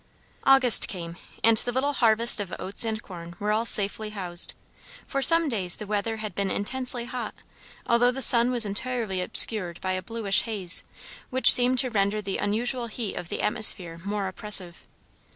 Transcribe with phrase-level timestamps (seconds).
[0.45, 4.55] August came, and the little harvest of oats and corn were all safely housed.
[5.05, 7.35] For some days the weather had been intensely hot,
[7.85, 10.83] although the sun was entirely obscured by a bluish haze,
[11.29, 14.87] which seemed to render the unusual heat of the atmosphere more oppressive.